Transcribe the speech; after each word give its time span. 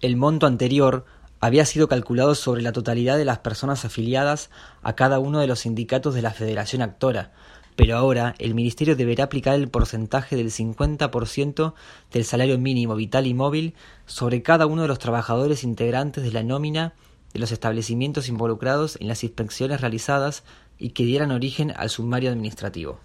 El 0.00 0.16
monto 0.16 0.46
anterior 0.46 1.04
había 1.40 1.64
sido 1.64 1.88
calculado 1.88 2.34
sobre 2.34 2.62
la 2.62 2.72
totalidad 2.72 3.16
de 3.18 3.24
las 3.24 3.38
personas 3.38 3.84
afiliadas 3.84 4.50
a 4.82 4.94
cada 4.94 5.18
uno 5.18 5.40
de 5.40 5.46
los 5.46 5.60
sindicatos 5.60 6.14
de 6.14 6.22
la 6.22 6.32
Federación 6.32 6.82
Actora, 6.82 7.32
pero 7.76 7.96
ahora 7.96 8.34
el 8.38 8.54
Ministerio 8.54 8.96
deberá 8.96 9.24
aplicar 9.24 9.54
el 9.54 9.68
porcentaje 9.68 10.34
del 10.34 10.50
50% 10.50 11.74
del 12.10 12.24
salario 12.24 12.58
mínimo 12.58 12.96
vital 12.96 13.26
y 13.26 13.34
móvil 13.34 13.74
sobre 14.06 14.42
cada 14.42 14.66
uno 14.66 14.82
de 14.82 14.88
los 14.88 14.98
trabajadores 14.98 15.62
integrantes 15.62 16.24
de 16.24 16.32
la 16.32 16.42
nómina 16.42 16.94
de 17.34 17.40
los 17.40 17.52
establecimientos 17.52 18.28
involucrados 18.28 18.96
en 18.98 19.08
las 19.08 19.22
inspecciones 19.22 19.82
realizadas 19.82 20.42
y 20.78 20.90
que 20.90 21.04
dieran 21.04 21.30
origen 21.30 21.72
al 21.76 21.90
sumario 21.90 22.30
administrativo. 22.30 22.98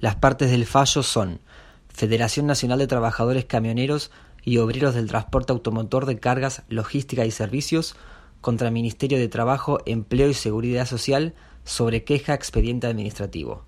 Las 0.00 0.16
partes 0.16 0.50
del 0.50 0.64
fallo 0.64 1.02
son 1.02 1.40
Federación 1.88 2.46
Nacional 2.46 2.78
de 2.78 2.86
Trabajadores 2.86 3.44
Camioneros 3.44 4.10
y 4.46 4.56
Obreros 4.58 4.94
del 4.94 5.08
Transporte 5.08 5.52
Automotor 5.52 6.06
de 6.06 6.18
Cargas, 6.18 6.62
Logística 6.68 7.26
y 7.26 7.32
Servicios 7.32 7.96
contra 8.40 8.68
el 8.68 8.74
Ministerio 8.74 9.18
de 9.18 9.28
Trabajo, 9.28 9.80
Empleo 9.86 10.30
y 10.30 10.34
Seguridad 10.34 10.86
Social 10.86 11.34
sobre 11.64 12.04
queja 12.04 12.32
expediente 12.32 12.86
administrativo. 12.86 13.64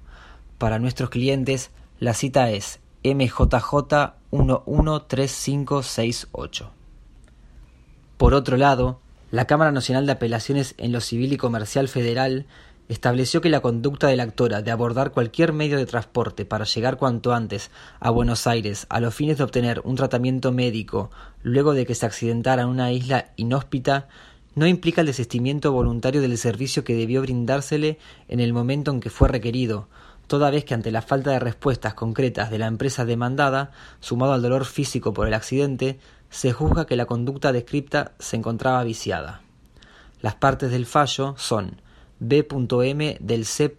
Para 0.56 0.78
nuestros 0.78 1.10
clientes, 1.10 1.72
la 1.98 2.14
cita 2.14 2.52
es 2.52 2.78
MJJ 3.02 4.14
113568. 4.30 6.70
Por 8.16 8.34
otro 8.34 8.56
lado, 8.56 9.00
la 9.32 9.46
Cámara 9.46 9.72
Nacional 9.72 10.06
de 10.06 10.12
Apelaciones 10.12 10.76
en 10.78 10.92
lo 10.92 11.00
Civil 11.00 11.32
y 11.32 11.38
Comercial 11.38 11.88
Federal 11.88 12.46
estableció 12.88 13.40
que 13.40 13.50
la 13.50 13.60
conducta 13.60 14.06
de 14.08 14.16
la 14.16 14.22
actora 14.22 14.62
de 14.62 14.70
abordar 14.70 15.12
cualquier 15.12 15.52
medio 15.52 15.76
de 15.76 15.86
transporte 15.86 16.44
para 16.44 16.64
llegar 16.64 16.96
cuanto 16.96 17.32
antes 17.32 17.70
a 18.00 18.10
Buenos 18.10 18.46
Aires 18.46 18.86
a 18.88 19.00
los 19.00 19.14
fines 19.14 19.38
de 19.38 19.44
obtener 19.44 19.80
un 19.84 19.96
tratamiento 19.96 20.52
médico 20.52 21.10
luego 21.42 21.74
de 21.74 21.86
que 21.86 21.94
se 21.94 22.06
accidentara 22.06 22.62
en 22.62 22.68
una 22.68 22.90
isla 22.92 23.32
inhóspita 23.36 24.08
no 24.54 24.66
implica 24.66 25.02
el 25.02 25.06
desistimiento 25.06 25.70
voluntario 25.70 26.20
del 26.20 26.36
servicio 26.36 26.82
que 26.82 26.96
debió 26.96 27.22
brindársele 27.22 27.98
en 28.26 28.40
el 28.40 28.52
momento 28.52 28.90
en 28.90 29.00
que 29.00 29.10
fue 29.10 29.28
requerido, 29.28 29.86
toda 30.26 30.50
vez 30.50 30.64
que 30.64 30.74
ante 30.74 30.90
la 30.90 31.02
falta 31.02 31.30
de 31.30 31.38
respuestas 31.38 31.94
concretas 31.94 32.50
de 32.50 32.58
la 32.58 32.66
empresa 32.66 33.04
demandada, 33.04 33.70
sumado 34.00 34.32
al 34.32 34.42
dolor 34.42 34.64
físico 34.64 35.12
por 35.12 35.28
el 35.28 35.34
accidente, 35.34 36.00
se 36.30 36.52
juzga 36.52 36.86
que 36.86 36.96
la 36.96 37.06
conducta 37.06 37.52
descripta 37.52 38.12
se 38.18 38.36
encontraba 38.36 38.82
viciada. 38.82 39.42
Las 40.20 40.34
partes 40.34 40.70
del 40.70 40.86
fallo 40.86 41.34
son 41.38 41.80
B.M. 42.20 43.16
del 43.20 43.44
C. 43.44 43.74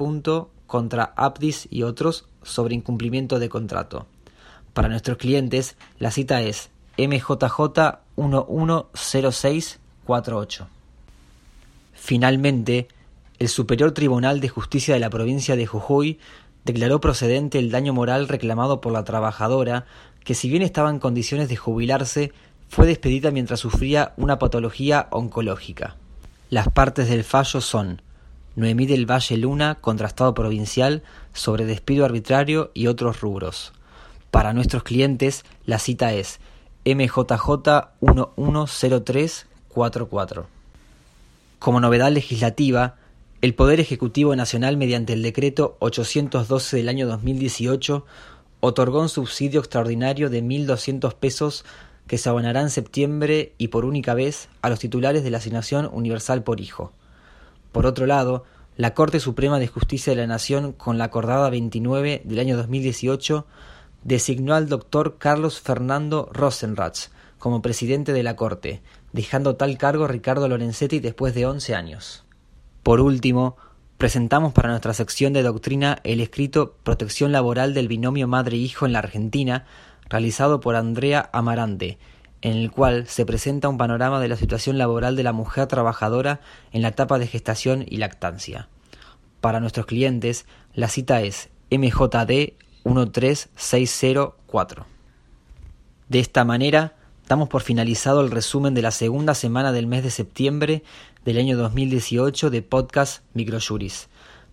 contra 0.67 1.13
Abdis 1.15 1.67
y 1.69 1.83
otros 1.83 2.25
sobre 2.43 2.75
incumplimiento 2.75 3.39
de 3.39 3.47
contrato. 3.49 4.05
Para 4.73 4.87
nuestros 4.87 5.17
clientes, 5.17 5.75
la 5.97 6.11
cita 6.11 6.41
es 6.41 6.69
MJJ 6.97 7.99
110648. 8.15 10.67
Finalmente, 11.93 12.87
el 13.39 13.49
Superior 13.49 13.93
Tribunal 13.93 14.41
de 14.41 14.49
Justicia 14.49 14.93
de 14.93 14.99
la 14.99 15.09
provincia 15.09 15.55
de 15.55 15.65
Jujuy 15.65 16.19
declaró 16.65 16.99
procedente 16.99 17.59
el 17.59 17.71
daño 17.71 17.93
moral 17.93 18.27
reclamado 18.27 18.81
por 18.81 18.91
la 18.91 19.03
trabajadora, 19.03 19.85
que 20.23 20.35
si 20.35 20.49
bien 20.49 20.61
estaba 20.61 20.89
en 20.89 20.99
condiciones 20.99 21.49
de 21.49 21.55
jubilarse, 21.55 22.33
fue 22.67 22.85
despedida 22.85 23.31
mientras 23.31 23.61
sufría 23.61 24.13
una 24.17 24.39
patología 24.39 25.07
oncológica. 25.11 25.95
Las 26.49 26.69
partes 26.69 27.09
del 27.09 27.23
fallo 27.23 27.61
son 27.61 28.01
Noemí 28.55 28.85
del 28.85 29.09
Valle 29.09 29.37
Luna 29.37 29.75
contra 29.75 30.07
Estado 30.07 30.33
Provincial 30.33 31.03
sobre 31.33 31.65
despido 31.65 32.05
arbitrario 32.05 32.71
y 32.73 32.87
otros 32.87 33.21
rubros. 33.21 33.71
Para 34.31 34.53
nuestros 34.53 34.83
clientes, 34.83 35.45
la 35.65 35.79
cita 35.79 36.13
es 36.13 36.39
MJJ 36.85 37.97
110344. 38.01 40.47
Como 41.59 41.79
novedad 41.79 42.11
legislativa, 42.11 42.95
el 43.41 43.53
Poder 43.53 43.79
Ejecutivo 43.79 44.35
Nacional, 44.35 44.75
mediante 44.77 45.13
el 45.13 45.23
decreto 45.23 45.77
812 45.79 46.75
del 46.77 46.89
año 46.89 47.07
2018, 47.07 48.05
otorgó 48.59 49.01
un 49.01 49.09
subsidio 49.09 49.61
extraordinario 49.61 50.29
de 50.29 50.43
1.200 50.43 51.15
pesos 51.15 51.63
que 52.07 52.17
se 52.17 52.27
abonará 52.27 52.59
en 52.61 52.69
septiembre 52.69 53.53
y 53.57 53.69
por 53.69 53.85
única 53.85 54.13
vez 54.13 54.49
a 54.61 54.69
los 54.69 54.79
titulares 54.79 55.23
de 55.23 55.31
la 55.31 55.37
asignación 55.37 55.89
universal 55.91 56.43
por 56.43 56.59
hijo. 56.59 56.91
Por 57.71 57.85
otro 57.85 58.05
lado, 58.05 58.43
la 58.77 58.93
Corte 58.93 59.19
Suprema 59.19 59.59
de 59.59 59.67
Justicia 59.67 60.13
de 60.13 60.21
la 60.21 60.27
Nación, 60.27 60.71
con 60.73 60.97
la 60.97 61.05
acordada 61.05 61.49
29 61.49 62.21
del 62.23 62.39
año 62.39 62.55
2018, 62.57 63.45
designó 64.03 64.55
al 64.55 64.69
doctor 64.69 65.17
Carlos 65.17 65.59
Fernando 65.59 66.29
Rosenratz 66.31 67.09
como 67.37 67.61
presidente 67.61 68.13
de 68.13 68.23
la 68.23 68.35
Corte, 68.35 68.81
dejando 69.13 69.55
tal 69.55 69.77
cargo 69.77 70.05
a 70.05 70.07
Ricardo 70.07 70.47
Lorenzetti 70.47 70.99
después 70.99 71.33
de 71.33 71.45
11 71.45 71.75
años. 71.75 72.23
Por 72.83 73.01
último, 73.01 73.57
presentamos 73.97 74.53
para 74.53 74.69
nuestra 74.69 74.93
sección 74.93 75.33
de 75.33 75.43
doctrina 75.43 75.99
el 76.03 76.21
escrito 76.21 76.75
Protección 76.83 77.31
laboral 77.31 77.73
del 77.73 77.87
binomio 77.87 78.27
madre-hijo 78.27 78.85
en 78.85 78.93
la 78.93 78.99
Argentina, 78.99 79.65
realizado 80.09 80.59
por 80.59 80.75
Andrea 80.75 81.29
Amarante, 81.33 81.97
en 82.41 82.57
el 82.57 82.71
cual 82.71 83.07
se 83.07 83.25
presenta 83.25 83.69
un 83.69 83.77
panorama 83.77 84.19
de 84.19 84.27
la 84.27 84.35
situación 84.35 84.77
laboral 84.77 85.15
de 85.15 85.23
la 85.23 85.33
mujer 85.33 85.67
trabajadora 85.67 86.41
en 86.71 86.81
la 86.81 86.89
etapa 86.89 87.19
de 87.19 87.27
gestación 87.27 87.85
y 87.87 87.97
lactancia. 87.97 88.67
Para 89.41 89.59
nuestros 89.59 89.85
clientes, 89.85 90.45
la 90.73 90.87
cita 90.87 91.21
es 91.21 91.49
MJD 91.71 92.53
13604. 92.83 94.85
De 96.07 96.19
esta 96.19 96.43
manera, 96.43 96.95
damos 97.27 97.49
por 97.49 97.61
finalizado 97.61 98.21
el 98.21 98.31
resumen 98.31 98.73
de 98.73 98.81
la 98.81 98.91
segunda 98.91 99.35
semana 99.35 99.71
del 99.71 99.87
mes 99.87 100.03
de 100.03 100.09
septiembre 100.09 100.83
del 101.25 101.37
año 101.37 101.57
2018 101.57 102.49
de 102.49 102.61
podcast 102.61 103.23
Microjuris. 103.33 104.09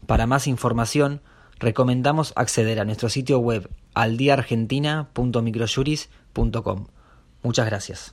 Para 0.06 0.26
más 0.26 0.46
información, 0.46 1.22
recomendamos 1.58 2.32
acceder 2.36 2.78
a 2.80 2.84
nuestro 2.84 3.08
sitio 3.08 3.38
web 3.38 3.70
aldiaargentina.microjuris.com. 3.94 6.86
Muchas 7.46 7.66
gracias. 7.66 8.12